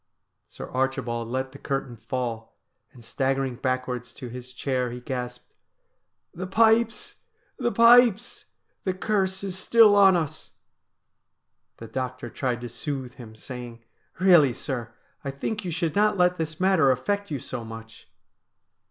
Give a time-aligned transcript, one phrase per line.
[0.47, 2.57] Sir Archibald let the curtain fall,
[2.91, 5.53] and, staggering backwards to his chair, he gasped:'
[6.41, 7.19] The pipes!
[7.59, 8.45] the pipes!
[8.83, 10.53] The curse is still on us.'
[11.77, 13.83] The doctor tried to soothe him, saying:'
[14.19, 14.91] Eeally, sir,
[15.23, 18.09] I think you should not let this matter affect you so much.'